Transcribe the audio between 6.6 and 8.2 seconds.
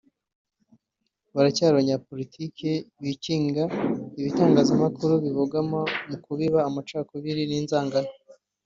amacakubiri n’inzangano